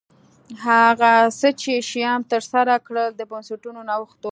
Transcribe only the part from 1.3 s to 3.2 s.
څه چې شیام ترسره کړل